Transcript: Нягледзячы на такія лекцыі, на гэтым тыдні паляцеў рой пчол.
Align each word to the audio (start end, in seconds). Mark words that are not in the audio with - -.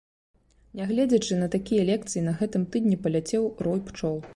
Нягледзячы 0.79 1.33
на 1.43 1.51
такія 1.57 1.85
лекцыі, 1.91 2.21
на 2.29 2.33
гэтым 2.43 2.67
тыдні 2.77 3.01
паляцеў 3.05 3.51
рой 3.67 3.79
пчол. 3.91 4.23